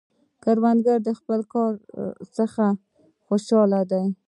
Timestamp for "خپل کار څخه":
1.19-2.65